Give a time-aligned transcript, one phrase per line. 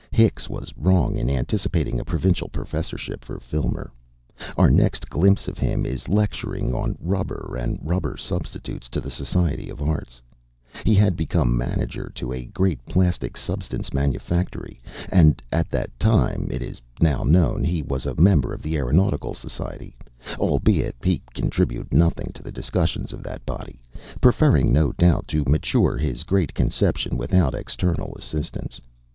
[0.09, 3.91] Hicks was wrong in anticipating a provincial professorship for Filmer.
[4.57, 9.69] Our next glimpse of him is lecturing on "rubber and rubber substitutes," to the Society
[9.69, 10.19] of Arts
[10.85, 16.63] he had become manager to a great plastic substance manufactory and at that time, it
[16.63, 19.95] is now known, he was a member of the Aeronautical Society,
[20.39, 23.83] albeit he contributed nothing to the discussions of that body,
[24.19, 28.81] preferring no doubt to mature his great conception without external assistance.